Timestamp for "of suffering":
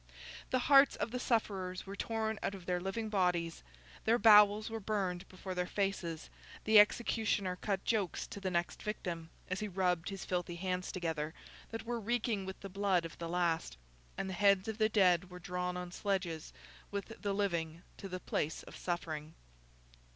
18.63-19.35